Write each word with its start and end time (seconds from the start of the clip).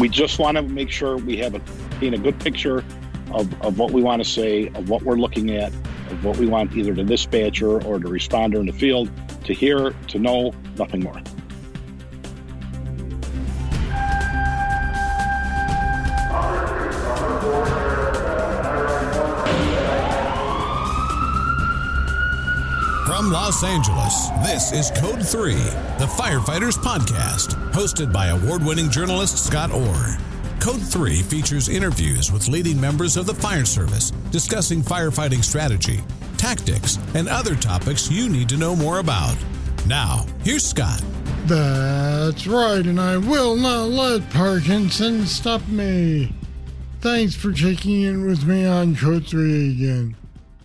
We 0.00 0.08
just 0.08 0.38
want 0.38 0.56
to 0.56 0.62
make 0.62 0.90
sure 0.90 1.16
we 1.16 1.36
have 1.38 1.54
a 1.54 1.60
paint 1.98 2.14
a 2.14 2.18
good 2.18 2.38
picture 2.38 2.84
of, 3.32 3.62
of 3.62 3.78
what 3.78 3.90
we 3.90 4.00
want 4.00 4.22
to 4.22 4.28
say, 4.28 4.68
of 4.68 4.88
what 4.88 5.02
we're 5.02 5.16
looking 5.16 5.50
at, 5.56 5.72
of 6.10 6.24
what 6.24 6.36
we 6.36 6.46
want 6.46 6.76
either 6.76 6.94
the 6.94 7.02
dispatcher 7.02 7.82
or 7.82 7.98
the 7.98 8.08
responder 8.08 8.60
in 8.60 8.66
the 8.66 8.72
field 8.72 9.10
to 9.44 9.52
hear, 9.52 9.90
to 10.06 10.18
know, 10.18 10.52
nothing 10.76 11.00
more. 11.02 11.20
From 23.08 23.30
Los 23.32 23.64
Angeles, 23.64 24.28
this 24.44 24.70
is 24.70 24.90
Code 24.90 25.26
3, 25.26 25.54
the 25.54 26.12
Firefighters 26.18 26.76
Podcast, 26.76 27.54
hosted 27.72 28.12
by 28.12 28.26
award 28.26 28.62
winning 28.62 28.90
journalist 28.90 29.46
Scott 29.46 29.72
Orr. 29.72 30.18
Code 30.60 30.82
3 30.82 31.22
features 31.22 31.70
interviews 31.70 32.30
with 32.30 32.48
leading 32.48 32.78
members 32.78 33.16
of 33.16 33.24
the 33.24 33.32
fire 33.32 33.64
service 33.64 34.10
discussing 34.30 34.82
firefighting 34.82 35.42
strategy, 35.42 36.00
tactics, 36.36 36.98
and 37.14 37.30
other 37.30 37.54
topics 37.56 38.10
you 38.10 38.28
need 38.28 38.46
to 38.50 38.58
know 38.58 38.76
more 38.76 38.98
about. 38.98 39.38
Now, 39.86 40.26
here's 40.44 40.66
Scott. 40.66 41.02
That's 41.46 42.46
right, 42.46 42.84
and 42.84 43.00
I 43.00 43.16
will 43.16 43.56
not 43.56 43.88
let 43.88 44.28
Parkinson 44.28 45.24
stop 45.24 45.66
me. 45.66 46.34
Thanks 47.00 47.34
for 47.34 47.52
checking 47.54 48.02
in 48.02 48.26
with 48.26 48.44
me 48.44 48.66
on 48.66 48.96
Code 48.96 49.26
3 49.26 49.70
again. 49.70 50.16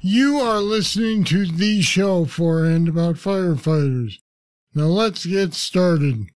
You 0.06 0.36
are 0.42 0.60
listening 0.60 1.24
to 1.32 1.46
the 1.46 1.82
show 1.82 2.26
for 2.26 2.66
and 2.66 2.90
about 2.90 3.16
firefighters. 3.16 4.20
Now 4.76 4.92
let's 4.92 5.26
get 5.26 5.54
started. 5.54 6.28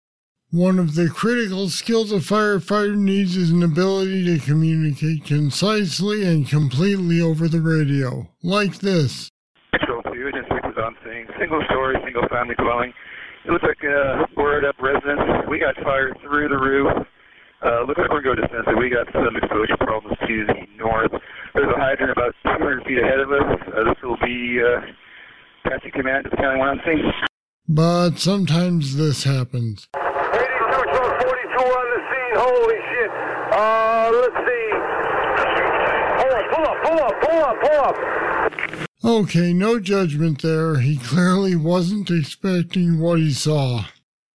One 0.52 0.80
of 0.80 0.96
the 0.96 1.10
critical 1.10 1.68
skills 1.68 2.14
a 2.14 2.24
firefighter 2.24 2.96
needs 2.96 3.36
is 3.36 3.52
an 3.52 3.64
ability 3.64 4.24
to 4.24 4.46
communicate 4.46 5.26
concisely 5.26 6.24
and 6.24 6.48
completely 6.48 7.20
over 7.20 7.50
the 7.50 7.60
radio, 7.60 8.32
like 8.42 8.80
this. 8.80 9.32
Control 9.78 10.02
2, 10.02 10.12
Agent 10.16 10.48
6 10.48 10.60
is 10.64 10.78
on 10.82 10.96
scene. 11.04 11.28
Single 11.38 11.62
story, 11.70 11.98
single 12.06 12.26
family 12.30 12.56
dwelling. 12.56 12.94
It 13.44 13.52
looks 13.52 13.66
like 13.68 13.84
a 13.84 14.28
boarded 14.34 14.64
up 14.64 14.80
residence. 14.82 15.44
We 15.52 15.60
got 15.60 15.76
fire 15.84 16.16
through 16.24 16.48
the 16.48 16.56
roof. 16.56 16.88
Uh, 17.60 17.84
looks 17.84 18.00
like 18.00 18.12
we're 18.12 18.22
going 18.22 18.38
to 18.38 18.44
defensive. 18.44 18.80
We 18.80 18.88
got 18.88 19.12
some 19.12 19.36
exposure 19.36 19.76
problems 19.82 20.16
to 20.26 20.46
the 20.46 20.64
north. 20.78 21.12
There's 21.58 21.74
a 21.74 21.80
hydrant 21.80 22.12
about 22.12 22.36
200 22.44 22.84
feet 22.86 23.00
ahead 23.00 23.20
of 23.20 23.32
us. 23.32 23.42
Uh, 23.66 23.84
this 23.86 23.98
will 24.04 24.18
be 24.18 24.62
uh, 24.62 24.80
passing 25.64 25.90
command 25.90 26.26
to 26.26 26.30
the 26.30 26.36
county 26.36 26.60
one 26.60 26.70
on 26.70 26.82
scene. 26.86 27.12
But 27.68 28.20
sometimes 28.20 28.96
this 28.96 29.24
happens. 29.24 29.88
42 29.92 30.04
on 30.06 31.88
the 31.90 32.02
scene. 32.10 32.36
Holy 32.38 32.78
shit. 32.94 33.10
Uh, 33.58 34.12
let's 34.14 34.38
see. 34.46 34.70
Hold 36.22 36.34
on, 36.38 36.46
pull 36.54 36.66
up, 36.68 36.78
pull 36.84 37.00
up, 37.02 37.16
pull 37.24 37.40
up, 37.42 37.58
pull 37.64 37.80
up. 37.82 39.26
Okay, 39.26 39.52
no 39.52 39.80
judgment 39.80 40.44
there. 40.44 40.78
He 40.78 40.98
clearly 40.98 41.56
wasn't 41.56 42.12
expecting 42.12 43.00
what 43.00 43.18
he 43.18 43.34
saw. 43.34 43.86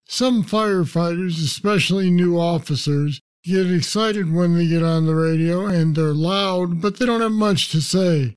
Some 0.07 0.43
firefighters, 0.43 1.41
especially 1.45 2.11
new 2.11 2.37
officers, 2.37 3.21
get 3.45 3.71
excited 3.71 4.33
when 4.33 4.55
they 4.55 4.67
get 4.67 4.83
on 4.83 5.07
the 5.07 5.15
radio 5.15 5.67
and 5.67 5.95
they're 5.95 6.15
loud, 6.15 6.81
but 6.81 6.99
they 6.99 7.07
don't 7.07 7.21
have 7.21 7.33
much 7.33 7.71
to 7.71 7.81
say. 7.81 8.37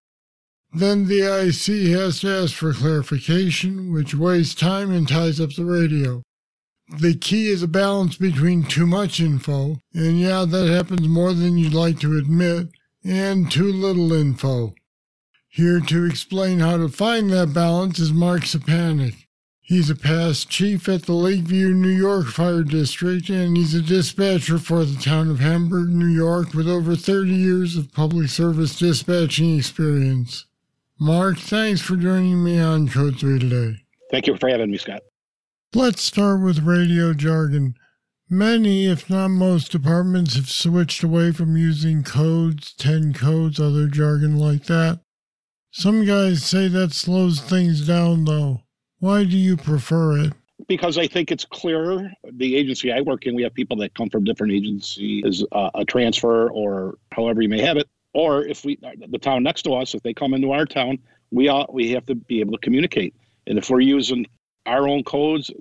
Then 0.73 1.08
the 1.08 1.22
IC 1.22 1.92
has 1.97 2.20
to 2.20 2.30
ask 2.30 2.53
for 2.53 2.73
clarification, 2.73 3.94
which 3.94 4.14
wastes 4.14 4.56
time 4.56 4.92
and 4.92 5.08
ties 5.08 5.39
up 5.39 5.53
the 5.53 5.66
radio. 5.66 6.22
The 7.00 7.16
key 7.16 7.47
is 7.47 7.64
a 7.64 7.67
balance 7.67 8.17
between 8.17 8.64
too 8.64 8.86
much 8.86 9.20
info, 9.20 9.80
and 9.94 10.20
yeah, 10.20 10.45
that 10.45 10.70
happens 10.70 11.08
more 11.08 11.34
than 11.34 11.58
you'd 11.58 11.73
like 11.73 12.00
to 12.02 12.17
admit, 12.17 12.67
and 13.03 13.52
too 13.52 13.72
little 13.72 14.12
info. 14.14 14.73
Here 15.47 15.79
to 15.79 16.06
explain 16.06 16.59
how 16.59 16.78
to 16.78 16.90
find 16.90 17.29
that 17.29 17.53
balance 17.53 17.97
is 17.97 18.12
Mark 18.12 18.41
Szczepanik. 18.41 19.25
He's 19.68 19.90
a 19.90 19.96
past 19.96 20.48
chief 20.48 20.88
at 20.88 21.08
the 21.08 21.14
Lakeview, 21.14 21.74
New 21.74 21.90
York 21.90 22.28
Fire 22.28 22.62
District, 22.62 23.28
and 23.30 23.58
he's 23.58 23.74
a 23.74 23.81
dispatcher 23.81 24.59
for 24.59 24.86
the 24.86 25.02
town 25.02 25.28
of 25.28 25.40
Hamburg, 25.40 25.90
New 25.90 26.06
York, 26.06 26.53
with 26.53 26.70
over 26.70 26.96
30 26.96 27.31
years 27.31 27.76
of 27.76 27.92
public 27.92 28.30
service 28.30 28.78
dispatching 28.78 29.58
experience. 29.58 30.46
Mark, 31.00 31.40
thanks 31.40 31.81
for 31.81 31.96
joining 31.96 32.44
me 32.44 32.59
on 32.59 32.88
Code 32.88 33.20
3 33.20 33.40
today. 33.40 33.78
Thank 34.12 34.28
you 34.28 34.38
for 34.38 34.50
having 34.50 34.70
me, 34.70 34.78
Scott. 34.78 35.02
Let's 35.74 36.03
start 36.03 36.44
with 36.44 36.59
radio 36.59 37.16
jargon. 37.16 37.74
Many, 38.30 38.86
if 38.86 39.09
not 39.09 39.30
most, 39.30 39.72
departments 39.72 40.36
have 40.36 40.47
switched 40.47 41.02
away 41.02 41.32
from 41.32 41.58
using 41.58 42.03
codes, 42.03 42.72
10 42.74 43.14
codes, 43.14 43.59
other 43.59 43.88
jargon 43.88 44.38
like 44.38 44.66
that. 44.66 45.00
Some 45.72 46.06
guys 46.06 46.46
say 46.46 46.68
that 46.68 46.94
slows 46.94 47.42
things 47.42 47.88
down, 47.88 48.26
though. 48.26 48.62
Why 49.00 49.23
do 49.23 49.38
you 49.38 49.57
prefer 49.57 50.17
it? 50.19 50.33
Because 50.67 50.97
I 50.97 51.07
think 51.07 51.31
it's 51.31 51.45
clearer. 51.45 52.09
The 52.31 52.56
agency 52.56 52.91
I 52.91 53.01
work 53.01 53.25
in, 53.25 53.35
we 53.35 53.44
have 53.44 53.53
people 53.53 53.78
that 53.78 53.94
come 53.94 54.09
from 54.09 54.23
different 54.23 54.53
agencies, 54.53 55.44
uh, 55.51 55.69
a 55.75 55.85
transfer 55.85 56.50
or 56.50 56.97
however 57.11 57.41
you 57.41 57.50
may 57.50 57.61
have 57.61 57.78
it. 57.78 57.88
Or 58.13 58.45
if 58.45 58.63
we, 58.63 58.79
the 59.09 59.19
town 59.19 59.44
next 59.44 59.63
to 59.63 59.73
us, 59.73 59.94
if 59.94 60.01
they 60.01 60.13
come 60.13 60.34
into 60.34 60.51
our 60.51 60.66
town, 60.66 60.97
we 61.31 61.50
all, 61.50 61.69
we 61.72 61.91
have 61.91 62.05
to 62.05 62.16
be 62.16 62.39
able 62.39 62.53
to 62.53 62.57
communicate. 62.59 63.13
And 63.45 63.57
if 63.57 63.69
we're 63.69 63.81
using 63.81 64.25
our 64.66 64.88
own 64.88 65.03
codes, 65.03 65.51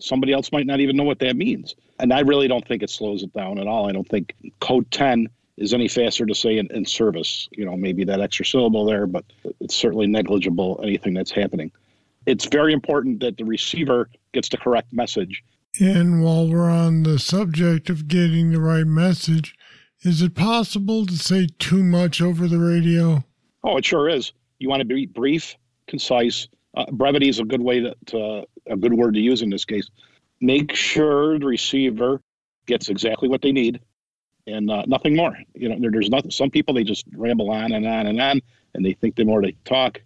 somebody 0.00 0.32
else 0.32 0.52
might 0.52 0.66
not 0.66 0.80
even 0.80 0.96
know 0.96 1.04
what 1.04 1.18
that 1.20 1.36
means. 1.36 1.74
And 1.98 2.12
I 2.12 2.20
really 2.20 2.46
don't 2.46 2.66
think 2.66 2.82
it 2.82 2.90
slows 2.90 3.22
it 3.22 3.32
down 3.32 3.58
at 3.58 3.66
all. 3.66 3.88
I 3.88 3.92
don't 3.92 4.08
think 4.08 4.34
code 4.60 4.90
10 4.90 5.28
is 5.56 5.74
any 5.74 5.88
faster 5.88 6.24
to 6.26 6.34
say 6.34 6.58
in, 6.58 6.70
in 6.70 6.84
service. 6.84 7.48
You 7.52 7.64
know, 7.64 7.76
maybe 7.76 8.04
that 8.04 8.20
extra 8.20 8.44
syllable 8.44 8.84
there, 8.84 9.06
but 9.06 9.24
it's 9.60 9.74
certainly 9.74 10.06
negligible 10.06 10.80
anything 10.82 11.14
that's 11.14 11.32
happening. 11.32 11.72
It's 12.28 12.44
very 12.44 12.74
important 12.74 13.20
that 13.20 13.38
the 13.38 13.44
receiver 13.44 14.10
gets 14.34 14.50
the 14.50 14.58
correct 14.58 14.92
message. 14.92 15.42
And 15.80 16.22
while 16.22 16.46
we're 16.46 16.70
on 16.70 17.04
the 17.04 17.18
subject 17.18 17.88
of 17.88 18.06
getting 18.06 18.50
the 18.50 18.60
right 18.60 18.86
message, 18.86 19.54
is 20.02 20.20
it 20.20 20.34
possible 20.34 21.06
to 21.06 21.16
say 21.16 21.46
too 21.58 21.82
much 21.82 22.20
over 22.20 22.46
the 22.46 22.58
radio? 22.58 23.24
Oh, 23.64 23.78
it 23.78 23.86
sure 23.86 24.10
is. 24.10 24.34
You 24.58 24.68
want 24.68 24.80
to 24.80 24.84
be 24.84 25.06
brief, 25.06 25.56
concise. 25.86 26.48
Uh, 26.76 26.84
brevity 26.92 27.30
is 27.30 27.38
a 27.38 27.44
good 27.44 27.62
way 27.62 27.80
to, 27.80 27.96
to 28.08 28.44
a 28.66 28.76
good 28.76 28.92
word 28.92 29.14
to 29.14 29.20
use 29.20 29.40
in 29.40 29.48
this 29.48 29.64
case. 29.64 29.88
Make 30.42 30.74
sure 30.74 31.38
the 31.38 31.46
receiver 31.46 32.20
gets 32.66 32.90
exactly 32.90 33.30
what 33.30 33.40
they 33.40 33.52
need 33.52 33.80
and 34.46 34.70
uh, 34.70 34.82
nothing 34.86 35.16
more. 35.16 35.34
You 35.54 35.70
know, 35.70 35.76
there, 35.80 35.90
there's 35.90 36.10
nothing. 36.10 36.30
Some 36.30 36.50
people 36.50 36.74
they 36.74 36.84
just 36.84 37.06
ramble 37.16 37.50
on 37.50 37.72
and 37.72 37.86
on 37.86 38.06
and 38.06 38.20
on, 38.20 38.42
and 38.74 38.84
they 38.84 38.92
think 38.92 39.16
the 39.16 39.24
more 39.24 39.40
they 39.40 39.56
talk, 39.64 40.02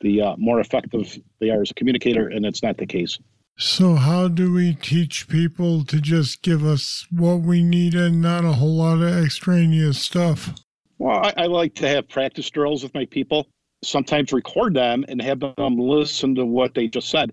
the 0.00 0.22
uh, 0.22 0.36
more 0.36 0.60
effective 0.60 1.18
they 1.40 1.50
are 1.50 1.62
as 1.62 1.70
a 1.70 1.74
communicator, 1.74 2.28
and 2.28 2.44
it's 2.44 2.62
not 2.62 2.76
the 2.76 2.86
case. 2.86 3.18
So, 3.56 3.96
how 3.96 4.28
do 4.28 4.52
we 4.52 4.74
teach 4.74 5.28
people 5.28 5.84
to 5.86 6.00
just 6.00 6.42
give 6.42 6.64
us 6.64 7.06
what 7.10 7.40
we 7.40 7.64
need 7.64 7.94
and 7.94 8.22
not 8.22 8.44
a 8.44 8.52
whole 8.52 8.76
lot 8.76 9.02
of 9.02 9.24
extraneous 9.24 10.00
stuff? 10.00 10.54
Well, 10.98 11.24
I, 11.24 11.32
I 11.36 11.46
like 11.46 11.74
to 11.76 11.88
have 11.88 12.08
practice 12.08 12.48
drills 12.50 12.82
with 12.82 12.94
my 12.94 13.04
people. 13.06 13.48
Sometimes 13.82 14.32
record 14.32 14.74
them 14.74 15.04
and 15.08 15.20
have 15.22 15.40
them 15.40 15.76
listen 15.76 16.34
to 16.36 16.44
what 16.44 16.74
they 16.74 16.86
just 16.86 17.10
said. 17.10 17.32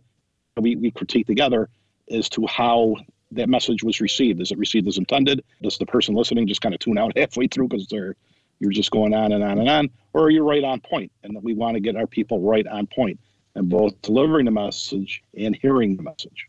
We, 0.57 0.75
we 0.75 0.91
critique 0.91 1.27
together 1.27 1.69
as 2.09 2.29
to 2.29 2.45
how 2.47 2.95
that 3.31 3.49
message 3.49 3.83
was 3.83 4.01
received. 4.01 4.41
Is 4.41 4.51
it 4.51 4.57
received 4.57 4.87
as 4.87 4.97
intended? 4.97 5.43
Does 5.61 5.77
the 5.77 5.85
person 5.85 6.15
listening 6.15 6.47
just 6.47 6.61
kind 6.61 6.73
of 6.73 6.79
tune 6.79 6.97
out 6.97 7.17
halfway 7.17 7.47
through 7.47 7.67
because 7.67 7.87
they're 7.87 8.15
you're 8.59 8.71
just 8.71 8.91
going 8.91 9.13
on 9.13 9.31
and 9.31 9.43
on 9.43 9.59
and 9.59 9.69
on, 9.69 9.89
or 10.15 10.23
are 10.23 10.29
you 10.29 10.47
right 10.47 10.63
on 10.63 10.79
point? 10.79 11.11
And 11.23 11.35
that 11.35 11.43
we 11.43 11.53
want 11.53 11.75
to 11.75 11.81
get 11.81 11.97
our 11.97 12.07
people 12.07 12.39
right 12.39 12.65
on 12.67 12.87
point 12.87 13.19
and 13.53 13.67
both 13.67 14.01
delivering 14.01 14.45
the 14.45 14.51
message 14.51 15.21
and 15.37 15.53
hearing 15.61 15.97
the 15.97 16.03
message. 16.03 16.47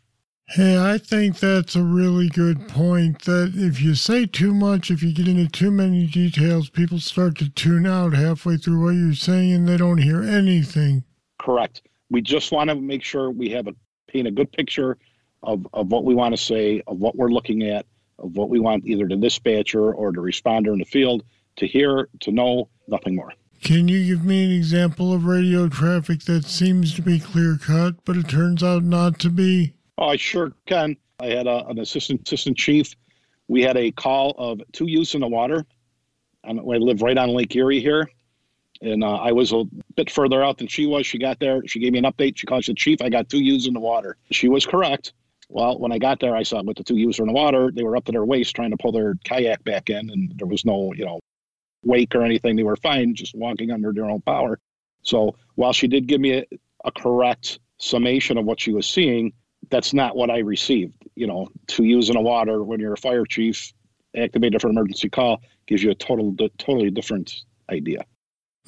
Hey, 0.50 0.78
I 0.78 0.98
think 0.98 1.40
that's 1.40 1.74
a 1.74 1.82
really 1.82 2.28
good 2.28 2.68
point. 2.68 3.22
That 3.22 3.54
if 3.56 3.82
you 3.82 3.96
say 3.96 4.24
too 4.24 4.54
much, 4.54 4.92
if 4.92 5.02
you 5.02 5.12
get 5.12 5.26
into 5.26 5.48
too 5.48 5.72
many 5.72 6.06
details, 6.06 6.70
people 6.70 7.00
start 7.00 7.36
to 7.38 7.48
tune 7.50 7.88
out 7.88 8.14
halfway 8.14 8.56
through 8.56 8.84
what 8.84 8.94
you're 8.94 9.14
saying 9.14 9.52
and 9.52 9.68
they 9.68 9.76
don't 9.76 9.98
hear 9.98 10.22
anything. 10.22 11.02
Correct. 11.40 11.82
We 12.08 12.22
just 12.22 12.52
want 12.52 12.70
to 12.70 12.76
make 12.76 13.02
sure 13.02 13.32
we 13.32 13.50
have 13.50 13.66
a 13.66 13.74
paint 14.06 14.28
a 14.28 14.30
good 14.30 14.52
picture 14.52 14.96
of, 15.42 15.66
of 15.72 15.90
what 15.90 16.04
we 16.04 16.14
want 16.14 16.36
to 16.36 16.40
say, 16.40 16.82
of 16.86 16.98
what 16.98 17.16
we're 17.16 17.32
looking 17.32 17.64
at, 17.64 17.84
of 18.20 18.36
what 18.36 18.48
we 18.48 18.60
want 18.60 18.86
either 18.86 19.08
the 19.08 19.16
dispatcher 19.16 19.92
or 19.92 20.12
the 20.12 20.20
responder 20.20 20.72
in 20.72 20.78
the 20.78 20.84
field 20.84 21.24
to 21.56 21.66
hear, 21.66 22.08
to 22.20 22.30
know, 22.30 22.68
nothing 22.86 23.16
more. 23.16 23.32
Can 23.66 23.88
you 23.88 24.06
give 24.06 24.24
me 24.24 24.44
an 24.44 24.52
example 24.52 25.12
of 25.12 25.24
radio 25.26 25.68
traffic 25.68 26.20
that 26.26 26.44
seems 26.44 26.94
to 26.94 27.02
be 27.02 27.18
clear 27.18 27.58
cut, 27.60 27.96
but 28.04 28.16
it 28.16 28.28
turns 28.28 28.62
out 28.62 28.84
not 28.84 29.18
to 29.18 29.28
be? 29.28 29.74
I 29.98 30.14
sure 30.14 30.52
can. 30.66 30.96
I 31.18 31.26
had 31.30 31.48
a, 31.48 31.66
an 31.66 31.80
assistant 31.80 32.20
assistant 32.24 32.56
chief. 32.56 32.94
We 33.48 33.62
had 33.62 33.76
a 33.76 33.90
call 33.90 34.36
of 34.38 34.60
two 34.70 34.86
youths 34.86 35.16
in 35.16 35.20
the 35.20 35.26
water. 35.26 35.66
And 36.44 36.60
I 36.60 36.62
live 36.62 37.02
right 37.02 37.18
on 37.18 37.30
Lake 37.30 37.56
Erie 37.56 37.80
here. 37.80 38.08
And 38.82 39.02
uh, 39.02 39.16
I 39.16 39.32
was 39.32 39.52
a 39.52 39.64
bit 39.96 40.12
further 40.12 40.44
out 40.44 40.58
than 40.58 40.68
she 40.68 40.86
was. 40.86 41.04
She 41.04 41.18
got 41.18 41.40
there. 41.40 41.60
She 41.66 41.80
gave 41.80 41.92
me 41.92 41.98
an 41.98 42.04
update. 42.04 42.36
She 42.36 42.46
called 42.46 42.62
the 42.64 42.74
chief. 42.74 43.02
I 43.02 43.08
got 43.08 43.28
two 43.28 43.42
youths 43.42 43.66
in 43.66 43.74
the 43.74 43.80
water. 43.80 44.16
She 44.30 44.46
was 44.46 44.64
correct. 44.64 45.12
Well, 45.48 45.76
when 45.80 45.90
I 45.90 45.98
got 45.98 46.20
there, 46.20 46.36
I 46.36 46.44
saw 46.44 46.62
with 46.62 46.76
the 46.76 46.84
two 46.84 46.98
youths 46.98 47.18
in 47.18 47.26
the 47.26 47.32
water, 47.32 47.72
they 47.74 47.82
were 47.82 47.96
up 47.96 48.04
to 48.04 48.12
their 48.12 48.24
waist 48.24 48.54
trying 48.54 48.70
to 48.70 48.76
pull 48.76 48.92
their 48.92 49.16
kayak 49.24 49.64
back 49.64 49.90
in, 49.90 50.08
and 50.08 50.32
there 50.36 50.46
was 50.46 50.64
no, 50.64 50.92
you 50.94 51.04
know, 51.04 51.18
wake 51.86 52.14
or 52.14 52.22
anything. 52.22 52.56
They 52.56 52.62
were 52.62 52.76
fine, 52.76 53.14
just 53.14 53.34
walking 53.34 53.70
under 53.70 53.92
their 53.92 54.10
own 54.10 54.20
power. 54.22 54.58
So 55.02 55.36
while 55.54 55.72
she 55.72 55.86
did 55.86 56.06
give 56.06 56.20
me 56.20 56.32
a, 56.38 56.44
a 56.84 56.92
correct 56.92 57.58
summation 57.78 58.36
of 58.38 58.44
what 58.44 58.60
she 58.60 58.72
was 58.72 58.88
seeing, 58.88 59.32
that's 59.70 59.94
not 59.94 60.16
what 60.16 60.30
I 60.30 60.38
received. 60.38 60.94
You 61.14 61.26
know, 61.26 61.48
to 61.68 61.84
use 61.84 62.08
in 62.08 62.14
the 62.14 62.20
water 62.20 62.62
when 62.62 62.80
you're 62.80 62.92
a 62.92 62.98
fire 62.98 63.24
chief, 63.24 63.72
activated 64.16 64.60
for 64.60 64.68
emergency 64.68 65.08
call 65.08 65.40
gives 65.66 65.82
you 65.82 65.90
a 65.90 65.94
total, 65.94 66.34
totally 66.58 66.90
different 66.90 67.42
idea. 67.70 68.04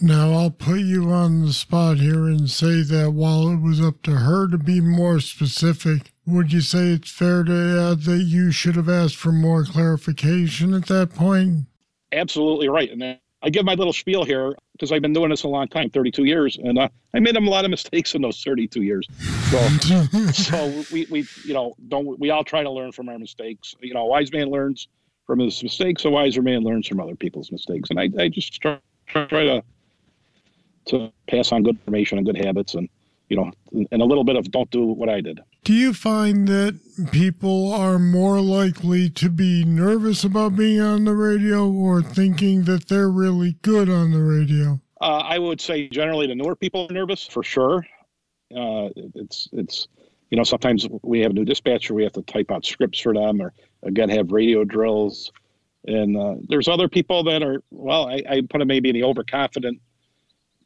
Now, 0.00 0.32
I'll 0.32 0.50
put 0.50 0.81
you 0.81 1.11
on 1.11 1.44
the 1.44 1.53
spot 1.53 1.99
here 1.99 2.26
and 2.26 2.49
say 2.49 2.82
that 2.82 3.12
while 3.14 3.49
it 3.49 3.61
was 3.61 3.81
up 3.81 4.03
to 4.03 4.12
her 4.12 4.47
to 4.49 4.59
be 4.59 4.81
more 4.81 5.19
specific, 5.19 6.12
would 6.25 6.53
you 6.53 6.61
say 6.61 6.91
it's 6.91 7.11
fair 7.11 7.43
to 7.43 7.53
add 7.53 8.03
that 8.03 8.23
you 8.25 8.53
should 8.53 8.76
have 8.76 8.88
asked 8.88 9.17
for 9.17 9.32
more 9.32 9.64
clarification 9.64 10.73
at 10.73 10.87
that 10.87 11.14
point? 11.14 11.67
Absolutely 12.13 12.69
right. 12.69 12.91
And 12.91 13.19
I 13.43 13.51
give 13.51 13.65
my 13.65 13.75
little 13.75 13.93
spiel 13.93 14.25
here 14.25 14.57
because 14.73 14.93
I've 14.93 15.03
been 15.03 15.13
doing 15.13 15.31
this 15.31 15.43
a 15.45 15.49
long 15.49 15.69
time 15.69 15.91
32 15.91 16.25
years 16.25 16.59
and 16.63 16.79
uh, 16.79 16.89
I 17.15 17.21
made 17.21 17.37
a 17.37 17.41
lot 17.41 17.65
of 17.65 17.71
mistakes 17.71 18.15
in 18.15 18.23
those 18.23 18.43
32 18.43 18.83
years. 18.83 19.07
So, 19.51 19.59
so 20.33 20.85
we, 20.93 21.07
we, 21.11 21.27
you 21.45 21.55
know, 21.55 21.75
don't 21.89 22.19
we 22.19 22.31
all 22.31 22.45
try 22.45 22.63
to 22.63 22.71
learn 22.71 22.93
from 22.93 23.09
our 23.09 23.19
mistakes. 23.19 23.75
You 23.81 23.95
know, 23.95 24.03
a 24.03 24.07
wise 24.07 24.33
man 24.33 24.51
learns 24.51 24.89
from 25.27 25.41
his 25.41 25.63
mistakes, 25.63 26.05
a 26.05 26.11
wiser 26.11 26.43
man 26.43 26.63
learns 26.63 26.89
from 26.89 27.01
other 27.01 27.15
people's 27.15 27.53
mistakes. 27.53 27.91
And 27.91 28.01
I, 28.01 28.09
I 28.19 28.29
just 28.29 28.61
try, 28.61 28.79
try 29.07 29.45
to 29.45 29.63
to 30.89 31.13
pass 31.29 31.53
on 31.53 31.63
good 31.63 31.77
information 31.77 32.19
and 32.19 32.27
good 32.27 32.37
habits 32.37 32.75
and 32.75 32.89
you 33.29 33.37
know 33.37 33.51
and 33.73 34.03
a 34.03 34.05
little 34.05 34.25
bit 34.25 34.37
of 34.37 34.51
don't 34.51 34.71
do 34.71 34.87
what 34.87 35.09
i 35.09 35.21
did 35.21 35.41
do 35.69 35.75
you 35.75 35.93
find 35.93 36.49
that 36.49 36.81
people 37.12 37.70
are 37.75 37.99
more 37.99 38.41
likely 38.41 39.11
to 39.11 39.29
be 39.29 39.67
nervous 39.67 40.25
about 40.25 40.56
being 40.56 40.81
on 40.81 41.05
the 41.05 41.12
radio 41.12 41.70
or 41.70 42.00
thinking 42.00 42.65
that 42.65 42.88
they're 42.88 43.11
really 43.11 43.53
good 43.61 43.91
on 43.91 44.11
the 44.11 44.23
radio? 44.23 44.81
Uh, 45.03 45.23
i 45.26 45.38
would 45.38 45.61
say 45.61 45.87
generally 45.87 46.26
the 46.26 46.35
newer 46.35 46.56
people 46.56 46.87
are 46.88 46.94
nervous 46.94 47.26
for 47.26 47.43
sure. 47.43 47.87
Uh, 48.50 48.88
it's 49.15 49.50
it's 49.53 49.88
you 50.31 50.38
know 50.38 50.43
sometimes 50.43 50.88
we 51.03 51.20
have 51.20 51.32
a 51.32 51.35
new 51.35 51.44
dispatcher 51.44 51.93
we 51.93 52.03
have 52.03 52.14
to 52.14 52.23
type 52.23 52.50
out 52.50 52.64
scripts 52.64 53.00
for 53.00 53.12
them 53.12 53.38
or 53.38 53.53
again 53.82 54.09
have 54.09 54.32
radio 54.32 54.64
drills. 54.64 55.31
And 55.87 56.17
uh, 56.17 56.37
there's 56.49 56.69
other 56.69 56.88
people 56.88 57.23
that 57.25 57.43
are 57.43 57.62
well 57.71 58.09
I, 58.09 58.23
I 58.26 58.41
put 58.41 58.61
them 58.61 58.69
maybe 58.69 58.88
in 58.88 58.94
the 58.94 59.05
overconfident 59.05 59.82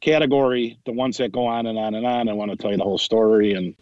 category, 0.03 0.77
the 0.85 0.91
ones 0.91 1.17
that 1.17 1.31
go 1.31 1.47
on 1.47 1.65
and 1.65 1.77
on 1.77 1.95
and 1.95 2.05
on. 2.05 2.29
I 2.29 2.33
want 2.33 2.51
to 2.51 2.57
tell 2.57 2.71
you 2.71 2.77
the 2.77 2.83
whole 2.83 2.97
story, 2.97 3.53
and 3.53 3.75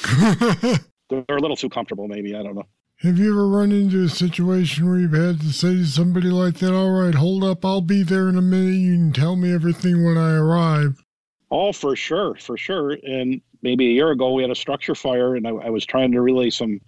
they're 1.10 1.24
a 1.28 1.40
little 1.40 1.56
too 1.56 1.68
comfortable. 1.68 2.08
Maybe 2.08 2.34
I 2.34 2.42
don't 2.42 2.54
know. 2.54 2.66
Have 3.00 3.18
you 3.18 3.30
ever 3.30 3.46
run 3.46 3.70
into 3.70 4.02
a 4.02 4.08
situation 4.08 4.88
where 4.88 4.98
you've 4.98 5.12
had 5.12 5.40
to 5.40 5.52
say 5.52 5.74
to 5.74 5.86
somebody 5.86 6.30
like 6.30 6.54
that, 6.56 6.74
"All 6.74 6.90
right, 6.90 7.14
hold 7.14 7.44
up, 7.44 7.64
I'll 7.64 7.80
be 7.80 8.02
there 8.02 8.28
in 8.28 8.36
a 8.36 8.42
minute. 8.42 8.74
You 8.74 8.94
can 8.94 9.12
tell 9.12 9.36
me 9.36 9.52
everything 9.52 10.04
when 10.04 10.16
I 10.16 10.34
arrive." 10.34 11.02
Oh, 11.50 11.72
for 11.72 11.94
sure, 11.94 12.34
for 12.34 12.56
sure. 12.56 12.98
And 13.02 13.40
maybe 13.62 13.86
a 13.86 13.92
year 13.92 14.10
ago, 14.10 14.32
we 14.32 14.42
had 14.42 14.50
a 14.50 14.56
structure 14.56 14.94
fire, 14.94 15.36
and 15.36 15.46
I, 15.46 15.50
I 15.50 15.70
was 15.70 15.86
trying 15.86 16.12
to 16.12 16.20
relay 16.20 16.50
some 16.50 16.80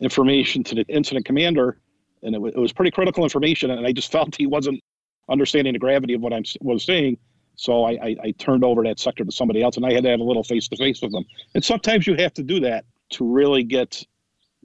information 0.00 0.62
to 0.64 0.74
the 0.74 0.84
incident 0.88 1.26
commander, 1.26 1.80
and 2.22 2.34
it, 2.34 2.38
w- 2.38 2.52
it 2.54 2.58
was 2.58 2.72
pretty 2.72 2.90
critical 2.90 3.24
information, 3.24 3.70
and 3.70 3.86
I 3.86 3.92
just 3.92 4.12
felt 4.12 4.36
he 4.36 4.46
wasn't 4.46 4.80
understanding 5.28 5.72
the 5.72 5.78
gravity 5.78 6.14
of 6.14 6.20
what 6.20 6.32
I 6.32 6.42
was 6.60 6.84
saying. 6.84 7.18
So 7.58 7.82
I, 7.82 7.90
I, 7.90 8.16
I, 8.22 8.30
turned 8.38 8.62
over 8.62 8.84
that 8.84 9.00
sector 9.00 9.24
to 9.24 9.32
somebody 9.32 9.64
else, 9.64 9.76
and 9.76 9.84
I 9.84 9.92
had 9.92 10.04
to 10.04 10.10
have 10.10 10.20
a 10.20 10.24
little 10.24 10.44
face 10.44 10.68
to 10.68 10.76
face 10.76 11.02
with 11.02 11.10
them. 11.10 11.24
And 11.56 11.64
sometimes 11.64 12.06
you 12.06 12.14
have 12.14 12.32
to 12.34 12.44
do 12.44 12.60
that 12.60 12.84
to 13.10 13.26
really 13.26 13.64
get 13.64 14.06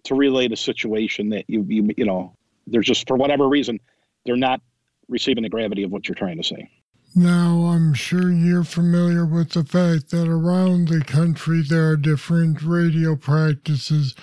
to 0.04 0.14
relay 0.14 0.48
the 0.48 0.56
situation 0.56 1.30
that 1.30 1.46
you 1.48 1.66
you 1.68 1.90
you 1.98 2.06
know 2.06 2.36
there's 2.68 2.86
just 2.86 3.08
for 3.08 3.18
whatever 3.18 3.50
reason 3.50 3.80
they're 4.26 4.36
not 4.36 4.62
receiving 5.10 5.42
the 5.42 5.50
gravity 5.50 5.82
of 5.82 5.92
what 5.92 6.08
you're 6.08 6.16
trying 6.16 6.38
to 6.38 6.44
say. 6.44 6.70
Now, 7.16 7.66
I'm 7.66 7.96
sure 7.96 8.32
you're 8.32 8.64
familiar 8.64 9.26
with 9.26 9.52
the 9.52 9.64
fact 9.64 10.12
that 10.12 10.28
around 10.28 10.88
the 10.88 11.02
country 11.02 11.64
there 11.68 11.90
are 11.90 11.98
different 11.98 12.62
radio 12.62 13.16
practices. 13.16 14.14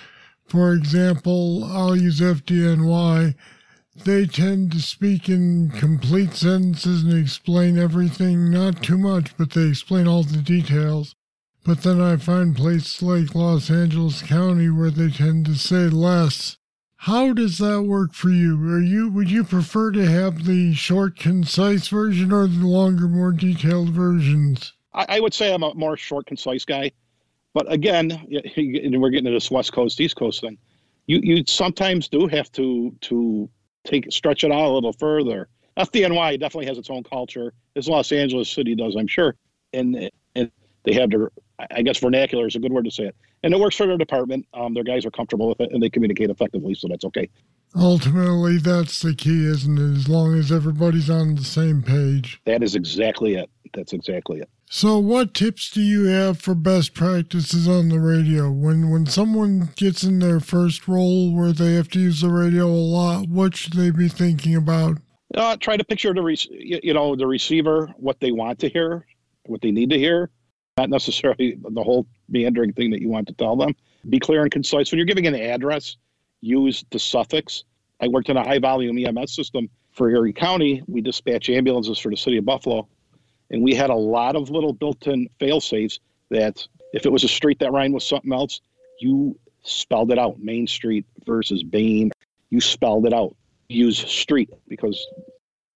For 0.47 0.73
example, 0.73 1.65
I'll 1.65 1.95
use 1.95 2.21
FDNY 2.21 3.35
they 4.05 4.25
tend 4.25 4.71
to 4.71 4.79
speak 4.79 5.29
in 5.29 5.69
complete 5.69 6.33
sentences 6.33 7.03
and 7.03 7.13
explain 7.13 7.77
everything, 7.77 8.51
not 8.51 8.81
too 8.83 8.97
much, 8.97 9.35
but 9.37 9.51
they 9.51 9.67
explain 9.67 10.07
all 10.07 10.23
the 10.23 10.37
details. 10.37 11.15
But 11.63 11.83
then 11.83 12.01
I 12.01 12.17
find 12.17 12.55
places 12.55 13.01
like 13.03 13.35
Los 13.35 13.69
Angeles 13.69 14.21
County 14.23 14.69
where 14.69 14.89
they 14.89 15.09
tend 15.09 15.45
to 15.45 15.55
say 15.55 15.89
less. 15.89 16.57
How 16.95 17.33
does 17.33 17.57
that 17.59 17.83
work 17.83 18.13
for 18.13 18.29
you? 18.29 18.55
Are 18.71 18.79
you 18.79 19.09
would 19.09 19.29
you 19.29 19.43
prefer 19.43 19.91
to 19.91 20.05
have 20.05 20.45
the 20.45 20.73
short, 20.73 21.17
concise 21.17 21.87
version 21.87 22.31
or 22.31 22.47
the 22.47 22.65
longer, 22.65 23.07
more 23.07 23.31
detailed 23.31 23.89
versions? 23.89 24.73
I, 24.93 25.05
I 25.09 25.19
would 25.19 25.33
say 25.33 25.53
I'm 25.53 25.63
a 25.63 25.73
more 25.73 25.97
short, 25.97 26.27
concise 26.27 26.65
guy. 26.65 26.91
But 27.53 27.71
again, 27.71 28.09
we're 28.29 29.09
getting 29.09 29.25
to 29.25 29.31
this 29.31 29.51
West 29.51 29.73
Coast, 29.73 29.99
East 29.99 30.15
Coast 30.15 30.41
thing. 30.41 30.57
You 31.07 31.19
you 31.23 31.43
sometimes 31.47 32.07
do 32.07 32.27
have 32.27 32.51
to 32.53 32.95
to 33.01 33.49
take 33.83 34.11
stretch 34.11 34.43
it 34.43 34.51
out 34.51 34.65
a 34.65 34.69
little 34.69 34.93
further. 34.93 35.47
FDNY 35.77 36.39
definitely 36.39 36.65
has 36.67 36.77
its 36.77 36.89
own 36.89 37.03
culture, 37.03 37.53
as 37.75 37.87
Los 37.87 38.11
Angeles 38.11 38.49
City 38.49 38.75
does, 38.75 38.95
I'm 38.95 39.07
sure, 39.07 39.35
and 39.73 40.09
and 40.35 40.51
they 40.83 40.93
have 40.93 41.09
their, 41.09 41.31
I 41.71 41.81
guess, 41.81 41.99
vernacular 41.99 42.47
is 42.47 42.55
a 42.55 42.59
good 42.59 42.73
word 42.73 42.85
to 42.85 42.91
say 42.91 43.05
it, 43.05 43.15
and 43.43 43.53
it 43.53 43.59
works 43.59 43.75
for 43.75 43.85
their 43.85 43.97
department. 43.97 44.45
Um, 44.53 44.73
their 44.73 44.83
guys 44.83 45.05
are 45.05 45.11
comfortable 45.11 45.47
with 45.47 45.61
it, 45.61 45.71
and 45.71 45.81
they 45.81 45.89
communicate 45.89 46.29
effectively, 46.29 46.73
so 46.73 46.87
that's 46.87 47.05
okay. 47.05 47.29
Ultimately, 47.75 48.57
that's 48.57 49.01
the 49.01 49.15
key, 49.15 49.45
isn't 49.45 49.77
it? 49.77 49.97
As 49.97 50.09
long 50.09 50.37
as 50.37 50.51
everybody's 50.51 51.09
on 51.09 51.35
the 51.35 51.43
same 51.43 51.81
page. 51.81 52.41
That 52.45 52.63
is 52.63 52.75
exactly 52.75 53.35
it. 53.35 53.49
That's 53.73 53.93
exactly 53.93 54.41
it. 54.41 54.49
So, 54.73 54.99
what 54.99 55.33
tips 55.33 55.69
do 55.69 55.81
you 55.81 56.05
have 56.05 56.39
for 56.39 56.55
best 56.55 56.93
practices 56.93 57.67
on 57.67 57.89
the 57.89 57.99
radio? 57.99 58.49
When 58.49 58.89
when 58.89 59.05
someone 59.05 59.73
gets 59.75 60.01
in 60.01 60.19
their 60.19 60.39
first 60.39 60.87
role 60.87 61.35
where 61.35 61.51
they 61.51 61.73
have 61.73 61.89
to 61.89 61.99
use 61.99 62.21
the 62.21 62.29
radio 62.29 62.67
a 62.67 62.71
lot, 62.71 63.27
what 63.27 63.53
should 63.53 63.73
they 63.73 63.91
be 63.91 64.07
thinking 64.07 64.55
about? 64.55 64.99
Uh, 65.35 65.57
try 65.57 65.75
to 65.75 65.83
picture 65.83 66.13
the 66.13 66.21
re- 66.21 66.37
you 66.49 66.93
know 66.93 67.17
the 67.17 67.27
receiver, 67.27 67.93
what 67.97 68.21
they 68.21 68.31
want 68.31 68.59
to 68.59 68.69
hear, 68.69 69.05
what 69.45 69.59
they 69.59 69.71
need 69.71 69.89
to 69.89 69.97
hear, 69.97 70.29
not 70.77 70.89
necessarily 70.89 71.57
the 71.61 71.83
whole 71.83 72.07
meandering 72.29 72.71
thing 72.71 72.91
that 72.91 73.01
you 73.01 73.09
want 73.09 73.27
to 73.27 73.33
tell 73.33 73.57
them. 73.57 73.75
Be 74.07 74.19
clear 74.19 74.41
and 74.41 74.51
concise. 74.51 74.89
When 74.89 74.99
you're 74.99 75.05
giving 75.05 75.27
an 75.27 75.35
address, 75.35 75.97
use 76.39 76.85
the 76.91 76.99
suffix. 76.99 77.65
I 77.99 78.07
worked 78.07 78.29
in 78.29 78.37
a 78.37 78.43
high 78.43 78.59
volume 78.59 78.97
EMS 78.97 79.35
system 79.35 79.69
for 79.91 80.09
Erie 80.09 80.31
County. 80.31 80.81
We 80.87 81.01
dispatch 81.01 81.49
ambulances 81.49 81.99
for 81.99 82.09
the 82.09 82.15
city 82.15 82.37
of 82.37 82.45
Buffalo 82.45 82.87
and 83.51 83.61
we 83.61 83.75
had 83.75 83.89
a 83.89 83.95
lot 83.95 84.35
of 84.35 84.49
little 84.49 84.73
built-in 84.73 85.29
fail 85.39 85.61
safes 85.61 85.99
that 86.29 86.65
if 86.93 87.05
it 87.05 87.11
was 87.11 87.23
a 87.23 87.27
street 87.27 87.59
that 87.59 87.71
rhymed 87.71 87.93
with 87.93 88.03
something 88.03 88.33
else, 88.33 88.61
you 88.99 89.37
spelled 89.63 90.11
it 90.11 90.17
out. 90.17 90.39
Main 90.39 90.65
Street 90.65 91.05
versus 91.25 91.61
Bain. 91.63 92.11
You 92.49 92.59
spelled 92.59 93.05
it 93.05 93.13
out. 93.13 93.35
Use 93.69 93.97
street 93.97 94.49
because, 94.67 95.05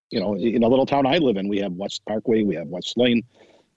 you 0.09 0.19
know, 0.19 0.35
in 0.35 0.63
a 0.63 0.67
little 0.67 0.85
town 0.85 1.05
I 1.05 1.17
live 1.17 1.37
in, 1.37 1.47
we 1.47 1.59
have 1.59 1.73
West 1.73 2.01
Parkway, 2.05 2.43
we 2.43 2.55
have 2.55 2.67
West 2.67 2.97
Lane. 2.97 3.23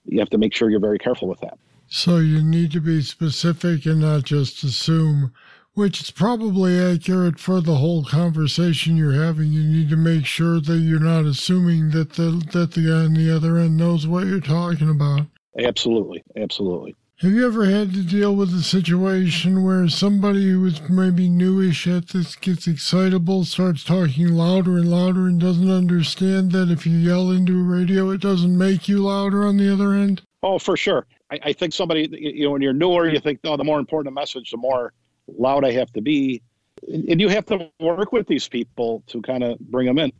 You 0.05 0.19
have 0.19 0.29
to 0.31 0.37
make 0.37 0.53
sure 0.53 0.69
you're 0.69 0.79
very 0.79 0.99
careful 0.99 1.27
with 1.27 1.39
that. 1.41 1.57
So 1.87 2.17
you 2.17 2.43
need 2.43 2.71
to 2.73 2.81
be 2.81 3.01
specific 3.01 3.85
and 3.85 4.01
not 4.01 4.23
just 4.23 4.63
assume 4.63 5.33
which 5.73 6.01
is 6.01 6.11
probably 6.11 6.79
accurate 6.79 7.39
for 7.39 7.61
the 7.61 7.75
whole 7.75 8.03
conversation 8.03 8.97
you're 8.97 9.23
having. 9.23 9.51
You 9.51 9.63
need 9.63 9.89
to 9.89 9.97
make 9.97 10.25
sure 10.25 10.59
that 10.59 10.77
you're 10.77 10.99
not 10.99 11.25
assuming 11.25 11.91
that 11.91 12.13
the 12.13 12.43
that 12.53 12.71
the 12.73 12.81
guy 12.81 13.05
on 13.05 13.13
the 13.13 13.33
other 13.35 13.57
end 13.57 13.77
knows 13.77 14.07
what 14.07 14.27
you're 14.27 14.39
talking 14.39 14.89
about. 14.89 15.27
Absolutely, 15.57 16.23
absolutely. 16.35 16.95
Have 17.21 17.33
you 17.33 17.45
ever 17.45 17.65
had 17.65 17.93
to 17.95 18.03
deal 18.03 18.33
with 18.33 18.53
a 18.53 18.63
situation 18.63 19.65
where 19.65 19.89
somebody 19.89 20.49
who 20.49 20.65
is 20.65 20.79
maybe 20.89 21.27
newish 21.27 21.85
at 21.85 22.07
this 22.07 22.33
gets 22.37 22.65
excitable, 22.65 23.43
starts 23.43 23.83
talking 23.83 24.29
louder 24.29 24.77
and 24.77 24.89
louder, 24.89 25.27
and 25.27 25.37
doesn't 25.37 25.69
understand 25.69 26.53
that 26.53 26.71
if 26.71 26.85
you 26.85 26.93
yell 26.93 27.29
into 27.29 27.59
a 27.59 27.63
radio, 27.63 28.09
it 28.11 28.21
doesn't 28.21 28.57
make 28.57 28.87
you 28.87 29.03
louder 29.03 29.45
on 29.45 29.57
the 29.57 29.71
other 29.71 29.91
end? 29.91 30.21
Oh, 30.43 30.59
for 30.59 30.77
sure. 30.77 31.07
I, 31.29 31.39
I 31.43 31.51
think 31.51 31.73
somebody, 31.73 32.07
you 32.09 32.45
know, 32.45 32.51
when 32.51 32.61
you're 32.61 32.71
newer, 32.71 33.09
you 33.09 33.19
think, 33.19 33.39
oh, 33.43 33.57
the 33.57 33.65
more 33.65 33.79
important 33.79 34.15
the 34.15 34.17
message, 34.17 34.51
the 34.51 34.57
more 34.57 34.93
loud 35.37 35.65
I 35.65 35.71
have 35.73 35.91
to 35.93 36.01
be. 36.01 36.41
And 36.87 37.19
you 37.19 37.27
have 37.29 37.45
to 37.47 37.69
work 37.79 38.11
with 38.11 38.27
these 38.27 38.47
people 38.47 39.03
to 39.07 39.21
kind 39.21 39.43
of 39.43 39.59
bring 39.59 39.85
them 39.85 39.99
in. 39.99 40.13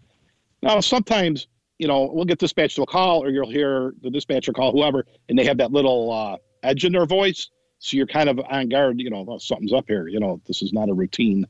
Now, 0.61 0.81
sometimes, 0.81 1.47
you 1.77 1.87
know, 1.87 2.09
we'll 2.11 2.25
get 2.25 2.39
dispatched 2.39 2.75
to 2.75 2.81
a 2.81 2.85
call 2.85 3.23
or 3.23 3.29
you'll 3.29 3.49
hear 3.49 3.93
the 4.01 4.09
dispatcher 4.09 4.51
call 4.51 4.73
whoever, 4.73 5.05
and 5.29 5.39
they 5.39 5.45
have 5.45 5.57
that 5.57 5.71
little 5.71 6.11
uh, 6.11 6.37
edge 6.63 6.83
in 6.83 6.91
their 6.91 7.05
voice. 7.05 7.49
So 7.79 7.95
you're 7.95 8.07
kind 8.07 8.27
of 8.27 8.41
on 8.51 8.67
guard, 8.67 8.99
you 8.99 9.09
know, 9.09 9.21
well, 9.21 9.39
something's 9.39 9.71
up 9.71 9.85
here. 9.87 10.09
You 10.09 10.19
know, 10.19 10.41
this 10.47 10.61
is 10.61 10.73
not 10.73 10.89
a 10.89 10.93
routine 10.93 11.45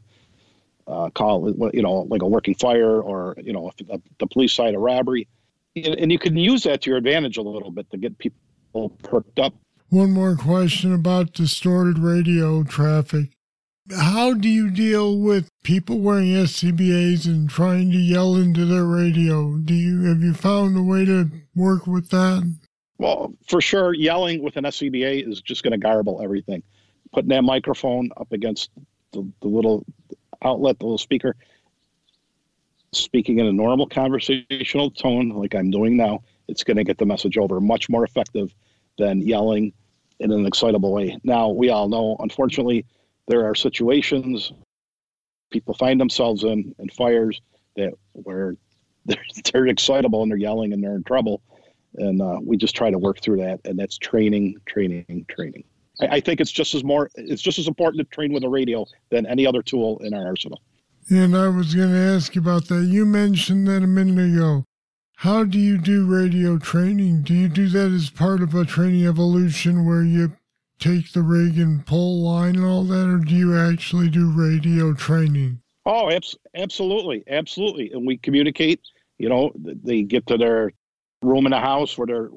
uh, 0.87 1.09
call, 1.09 1.49
you 1.73 1.81
know, 1.81 2.01
like 2.09 2.21
a 2.21 2.27
working 2.27 2.53
fire 2.53 3.01
or, 3.01 3.35
you 3.41 3.51
know, 3.51 3.71
the 4.19 4.27
police 4.27 4.53
side 4.53 4.75
of 4.75 4.81
robbery. 4.81 5.27
And 5.75 6.11
you 6.11 6.19
can 6.19 6.37
use 6.37 6.63
that 6.63 6.81
to 6.83 6.91
your 6.91 6.97
advantage 6.97 7.37
a 7.37 7.41
little 7.41 7.71
bit 7.71 7.89
to 7.89 7.97
get 7.97 8.15
people 8.19 8.89
perked 9.01 9.39
up. 9.39 9.55
One 9.89 10.11
more 10.11 10.35
question 10.35 10.93
about 10.93 11.33
distorted 11.33 11.97
radio 11.97 12.63
traffic 12.63 13.29
How 13.97 14.33
do 14.33 14.47
you 14.47 14.69
deal 14.69 15.17
with 15.17 15.49
people 15.63 15.99
wearing 15.99 16.27
SCBAs 16.27 17.25
and 17.25 17.49
trying 17.49 17.91
to 17.91 17.97
yell 17.97 18.35
into 18.35 18.65
their 18.65 18.85
radio? 18.85 19.55
Do 19.57 19.73
you 19.73 20.03
have 20.03 20.21
you 20.21 20.33
found 20.33 20.77
a 20.77 20.83
way 20.83 21.05
to 21.05 21.31
work 21.55 21.87
with 21.87 22.09
that? 22.09 22.55
Well, 22.99 23.33
for 23.47 23.61
sure, 23.61 23.93
yelling 23.93 24.43
with 24.43 24.57
an 24.57 24.65
SCBA 24.65 25.27
is 25.27 25.41
just 25.41 25.63
going 25.63 25.71
to 25.71 25.77
garble 25.77 26.21
everything. 26.21 26.61
Putting 27.13 27.29
that 27.29 27.43
microphone 27.43 28.11
up 28.17 28.31
against 28.31 28.69
the, 29.11 29.27
the 29.41 29.47
little 29.47 29.85
outlet, 30.43 30.77
the 30.77 30.85
little 30.85 30.97
speaker, 30.99 31.35
speaking 32.91 33.39
in 33.39 33.47
a 33.47 33.53
normal 33.53 33.87
conversational 33.87 34.91
tone 34.91 35.29
like 35.29 35.55
I'm 35.55 35.71
doing 35.71 35.97
now, 35.97 36.21
it's 36.47 36.63
going 36.63 36.77
to 36.77 36.83
get 36.83 36.97
the 36.99 37.05
message 37.05 37.37
over 37.37 37.59
much 37.59 37.89
more 37.89 38.03
effective 38.03 38.53
than 38.99 39.21
yelling 39.21 39.73
in 40.19 40.31
an 40.31 40.45
excitable 40.45 40.93
way. 40.93 41.17
Now, 41.23 41.49
we 41.49 41.69
all 41.69 41.87
know, 41.87 42.17
unfortunately, 42.19 42.85
there 43.29 43.45
are 43.45 43.55
situations 43.55 44.51
people 45.51 45.73
find 45.73 45.99
themselves 46.01 46.43
in 46.43 46.75
in 46.79 46.89
fires 46.89 47.39
that 47.75 47.93
where 48.13 48.55
they're, 49.05 49.23
they're 49.51 49.67
excitable 49.67 50.21
and 50.21 50.29
they're 50.29 50.37
yelling 50.37 50.73
and 50.73 50.83
they're 50.83 50.95
in 50.95 51.03
trouble. 51.03 51.41
And 51.95 52.21
uh, 52.21 52.37
we 52.43 52.57
just 52.57 52.75
try 52.75 52.91
to 52.91 52.99
work 52.99 53.21
through 53.21 53.37
that. 53.37 53.61
And 53.65 53.79
that's 53.79 53.97
training, 53.97 54.57
training, 54.67 55.25
training. 55.27 55.63
I, 56.01 56.07
I 56.07 56.19
think 56.19 56.39
it's 56.39 56.51
just 56.51 56.75
as 56.75 56.83
more, 56.83 57.09
it's 57.15 57.41
just 57.41 57.57
as 57.57 57.67
important 57.67 57.99
to 57.99 58.15
train 58.15 58.33
with 58.33 58.43
a 58.43 58.49
radio 58.49 58.85
than 59.09 59.25
any 59.25 59.47
other 59.47 59.63
tool 59.63 59.97
in 60.03 60.13
our 60.13 60.27
arsenal. 60.27 60.61
And 61.09 61.35
I 61.35 61.47
was 61.47 61.73
going 61.73 61.89
to 61.89 61.97
ask 61.97 62.35
you 62.35 62.41
about 62.41 62.67
that. 62.67 62.83
You 62.83 63.05
mentioned 63.05 63.67
that 63.67 63.81
a 63.81 63.87
minute 63.87 64.35
ago. 64.35 64.65
How 65.15 65.43
do 65.43 65.57
you 65.57 65.79
do 65.79 66.05
radio 66.05 66.59
training? 66.59 67.23
Do 67.23 67.33
you 67.33 67.47
do 67.49 67.67
that 67.69 67.91
as 67.91 68.11
part 68.11 68.41
of 68.41 68.53
a 68.53 68.65
training 68.65 69.07
evolution 69.07 69.85
where 69.85 70.03
you 70.03 70.33
take 70.79 71.11
the 71.11 71.21
rig 71.21 71.59
and 71.59 71.85
pull 71.85 72.23
line 72.23 72.55
and 72.55 72.65
all 72.65 72.83
that, 72.85 73.07
or 73.07 73.17
do 73.17 73.35
you 73.35 73.57
actually 73.57 74.09
do 74.09 74.31
radio 74.31 74.93
training? 74.93 75.61
Oh, 75.85 76.09
abs- 76.09 76.37
absolutely, 76.55 77.23
absolutely. 77.27 77.91
And 77.91 78.05
we 78.05 78.17
communicate. 78.17 78.81
You 79.17 79.29
know, 79.29 79.51
they 79.55 80.03
get 80.03 80.25
to 80.27 80.37
their 80.37 80.71
room 81.21 81.45
in 81.45 81.51
the 81.51 81.59
house 81.59 81.97
where 81.97 82.07
their 82.07 82.29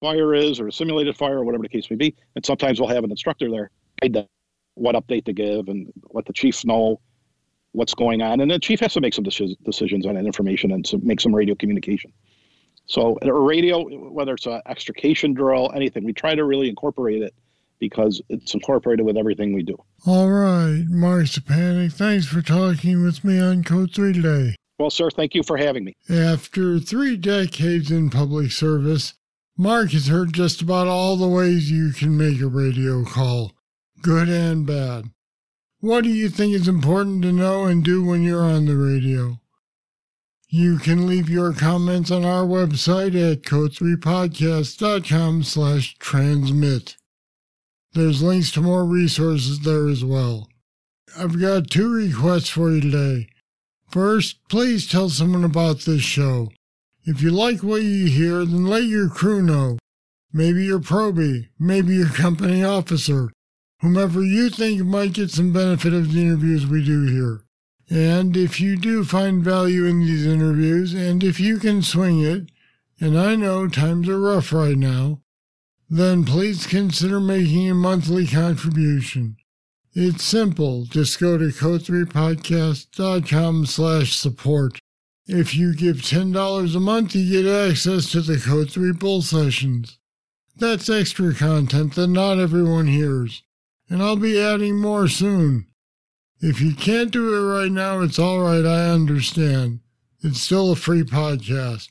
fire 0.00 0.34
is, 0.34 0.58
or 0.58 0.68
a 0.68 0.72
simulated 0.72 1.16
fire, 1.16 1.38
or 1.38 1.44
whatever 1.44 1.62
the 1.62 1.68
case 1.68 1.90
may 1.90 1.96
be. 1.96 2.14
And 2.34 2.44
sometimes 2.44 2.80
we'll 2.80 2.88
have 2.88 3.04
an 3.04 3.10
instructor 3.10 3.50
there, 3.50 3.70
what 4.74 4.94
update 4.94 5.26
to 5.26 5.32
give, 5.32 5.68
and 5.68 5.92
let 6.12 6.24
the 6.24 6.32
chief 6.32 6.64
know 6.64 7.00
what's 7.72 7.94
going 7.94 8.22
on. 8.22 8.40
And 8.40 8.50
the 8.50 8.58
chief 8.58 8.80
has 8.80 8.94
to 8.94 9.00
make 9.00 9.14
some 9.14 9.24
decisions 9.24 10.06
on 10.06 10.14
that 10.14 10.24
information 10.24 10.70
and 10.70 10.84
to 10.86 10.98
make 10.98 11.20
some 11.20 11.34
radio 11.34 11.54
communication. 11.54 12.12
So, 12.86 13.18
a 13.22 13.32
radio, 13.32 13.82
whether 14.10 14.34
it's 14.34 14.46
an 14.46 14.60
extrication 14.66 15.32
drill, 15.32 15.72
anything, 15.74 16.04
we 16.04 16.12
try 16.12 16.34
to 16.34 16.44
really 16.44 16.68
incorporate 16.68 17.22
it 17.22 17.34
because 17.88 18.22
it's 18.30 18.54
incorporated 18.54 19.04
with 19.04 19.16
everything 19.16 19.54
we 19.54 19.62
do. 19.62 19.76
All 20.06 20.30
right, 20.30 20.84
Mark 20.88 21.24
Szczepanik, 21.24 21.92
thanks 21.92 22.26
for 22.26 22.40
talking 22.40 23.04
with 23.04 23.24
me 23.24 23.38
on 23.38 23.62
Code 23.62 23.92
3 23.94 24.14
today. 24.14 24.56
Well, 24.78 24.90
sir, 24.90 25.10
thank 25.10 25.34
you 25.34 25.42
for 25.42 25.56
having 25.56 25.84
me. 25.84 25.94
After 26.08 26.78
three 26.80 27.16
decades 27.16 27.90
in 27.90 28.10
public 28.10 28.52
service, 28.52 29.14
Mark 29.56 29.90
has 29.90 30.08
heard 30.08 30.32
just 30.32 30.62
about 30.62 30.86
all 30.86 31.16
the 31.16 31.28
ways 31.28 31.70
you 31.70 31.92
can 31.92 32.16
make 32.16 32.40
a 32.40 32.48
radio 32.48 33.04
call, 33.04 33.52
good 34.02 34.28
and 34.28 34.66
bad. 34.66 35.10
What 35.80 36.04
do 36.04 36.10
you 36.10 36.30
think 36.30 36.54
is 36.54 36.66
important 36.66 37.22
to 37.22 37.32
know 37.32 37.66
and 37.66 37.84
do 37.84 38.02
when 38.02 38.22
you're 38.22 38.42
on 38.42 38.64
the 38.64 38.76
radio? 38.76 39.38
You 40.48 40.78
can 40.78 41.06
leave 41.06 41.28
your 41.28 41.52
comments 41.52 42.10
on 42.10 42.24
our 42.24 42.44
website 42.44 43.14
at 43.14 43.42
code3podcast.com 43.42 45.42
slash 45.42 45.96
transmit. 45.98 46.96
There's 47.94 48.24
links 48.24 48.50
to 48.52 48.60
more 48.60 48.84
resources 48.84 49.60
there 49.60 49.86
as 49.88 50.04
well. 50.04 50.48
I've 51.16 51.40
got 51.40 51.70
two 51.70 51.92
requests 51.92 52.48
for 52.48 52.72
you 52.72 52.80
today. 52.80 53.28
First, 53.88 54.38
please 54.48 54.88
tell 54.88 55.08
someone 55.10 55.44
about 55.44 55.80
this 55.80 56.02
show. 56.02 56.50
If 57.04 57.22
you 57.22 57.30
like 57.30 57.62
what 57.62 57.82
you 57.82 58.06
hear, 58.06 58.44
then 58.44 58.66
let 58.66 58.84
your 58.84 59.08
crew 59.08 59.42
know. 59.42 59.78
Maybe 60.32 60.64
your 60.64 60.80
probie, 60.80 61.50
maybe 61.60 61.94
your 61.94 62.08
company 62.08 62.64
officer, 62.64 63.30
whomever 63.80 64.24
you 64.24 64.50
think 64.50 64.82
might 64.82 65.12
get 65.12 65.30
some 65.30 65.52
benefit 65.52 65.92
of 65.92 66.12
the 66.12 66.20
interviews 66.20 66.66
we 66.66 66.84
do 66.84 67.04
here. 67.04 67.44
And 67.88 68.36
if 68.36 68.60
you 68.60 68.76
do 68.76 69.04
find 69.04 69.44
value 69.44 69.84
in 69.84 70.00
these 70.00 70.26
interviews, 70.26 70.94
and 70.94 71.22
if 71.22 71.38
you 71.38 71.58
can 71.58 71.82
swing 71.82 72.20
it, 72.22 72.50
and 72.98 73.16
I 73.16 73.36
know 73.36 73.68
times 73.68 74.08
are 74.08 74.18
rough 74.18 74.52
right 74.52 74.76
now, 74.76 75.20
then 75.88 76.24
please 76.24 76.66
consider 76.66 77.20
making 77.20 77.70
a 77.70 77.74
monthly 77.74 78.26
contribution. 78.26 79.36
It's 79.92 80.24
simple. 80.24 80.86
Just 80.86 81.20
go 81.20 81.38
to 81.38 81.44
code3podcast.com 81.46 83.66
slash 83.66 84.16
support. 84.16 84.80
If 85.26 85.54
you 85.54 85.74
give 85.74 85.98
$10 85.98 86.76
a 86.76 86.80
month, 86.80 87.14
you 87.14 87.42
get 87.42 87.70
access 87.70 88.10
to 88.12 88.20
the 88.20 88.38
Code 88.38 88.70
3 88.70 88.92
Bull 88.92 89.22
sessions. 89.22 89.98
That's 90.56 90.90
extra 90.90 91.34
content 91.34 91.94
that 91.94 92.08
not 92.08 92.38
everyone 92.38 92.88
hears, 92.88 93.42
and 93.88 94.02
I'll 94.02 94.16
be 94.16 94.40
adding 94.40 94.80
more 94.80 95.08
soon. 95.08 95.66
If 96.40 96.60
you 96.60 96.74
can't 96.74 97.10
do 97.10 97.34
it 97.34 97.40
right 97.40 97.72
now, 97.72 98.00
it's 98.00 98.18
all 98.18 98.40
right, 98.40 98.66
I 98.66 98.90
understand. 98.90 99.80
It's 100.22 100.40
still 100.40 100.72
a 100.72 100.76
free 100.76 101.04
podcast. 101.04 101.88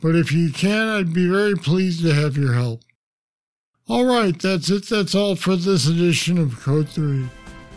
But 0.00 0.14
if 0.14 0.30
you 0.32 0.50
can, 0.50 0.88
I'd 0.88 1.12
be 1.12 1.28
very 1.28 1.56
pleased 1.56 2.02
to 2.02 2.14
have 2.14 2.36
your 2.36 2.54
help. 2.54 2.82
All 3.88 4.04
right, 4.04 4.38
that's 4.40 4.70
it. 4.70 4.88
That's 4.88 5.14
all 5.14 5.36
for 5.36 5.56
this 5.56 5.86
edition 5.86 6.38
of 6.38 6.58
Code 6.60 6.88
3. 6.88 7.28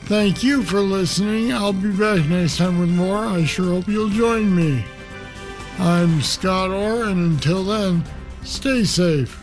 Thank 0.01 0.43
you 0.43 0.61
for 0.63 0.79
listening. 0.79 1.51
I'll 1.51 1.73
be 1.73 1.91
back 1.91 2.25
next 2.27 2.57
time 2.57 2.79
with 2.79 2.89
more. 2.89 3.17
I 3.17 3.43
sure 3.45 3.73
hope 3.73 3.87
you'll 3.87 4.09
join 4.09 4.55
me. 4.55 4.85
I'm 5.79 6.21
Scott 6.21 6.69
Orr, 6.69 7.05
and 7.05 7.33
until 7.33 7.63
then, 7.63 8.03
stay 8.43 8.83
safe. 8.83 9.41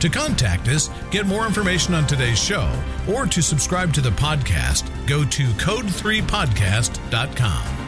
To 0.00 0.08
contact 0.10 0.68
us, 0.68 0.90
get 1.10 1.26
more 1.26 1.46
information 1.46 1.94
on 1.94 2.06
today's 2.06 2.42
show, 2.42 2.70
or 3.08 3.24
to 3.26 3.40
subscribe 3.40 3.94
to 3.94 4.02
the 4.02 4.10
podcast, 4.10 4.84
go 5.06 5.24
to 5.24 5.44
code3podcast.com. 5.44 7.83